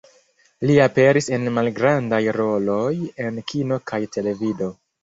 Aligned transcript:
Li 0.69 0.77
aperis 0.85 1.27
en 1.37 1.45
malgrandaj 1.59 2.23
roloj 2.41 2.91
en 3.27 3.41
kino 3.53 3.83
kaj 3.93 4.07
televido. 4.19 4.77